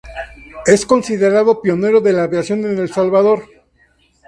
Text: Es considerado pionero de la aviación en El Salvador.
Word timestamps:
Es 0.65 0.87
considerado 0.87 1.61
pionero 1.61 2.01
de 2.01 2.11
la 2.11 2.23
aviación 2.23 2.65
en 2.65 2.79
El 2.79 2.91
Salvador. 2.91 3.45